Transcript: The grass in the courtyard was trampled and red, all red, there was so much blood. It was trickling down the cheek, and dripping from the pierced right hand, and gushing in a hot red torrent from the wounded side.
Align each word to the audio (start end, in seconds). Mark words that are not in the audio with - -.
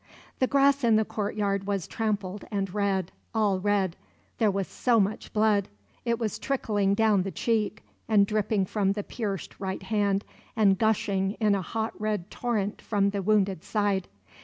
The 0.39 0.47
grass 0.47 0.83
in 0.83 0.95
the 0.95 1.05
courtyard 1.05 1.67
was 1.67 1.85
trampled 1.85 2.43
and 2.49 2.73
red, 2.73 3.11
all 3.35 3.59
red, 3.59 3.95
there 4.39 4.49
was 4.49 4.67
so 4.67 4.99
much 4.99 5.31
blood. 5.31 5.67
It 6.05 6.17
was 6.17 6.39
trickling 6.39 6.95
down 6.95 7.21
the 7.21 7.29
cheek, 7.29 7.83
and 8.07 8.25
dripping 8.25 8.65
from 8.65 8.93
the 8.93 9.03
pierced 9.03 9.59
right 9.59 9.83
hand, 9.83 10.25
and 10.55 10.79
gushing 10.79 11.33
in 11.33 11.53
a 11.53 11.61
hot 11.61 11.93
red 12.01 12.31
torrent 12.31 12.81
from 12.81 13.11
the 13.11 13.21
wounded 13.21 13.63
side. 13.63 14.07